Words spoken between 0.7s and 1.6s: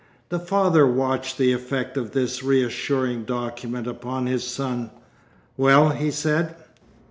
watched the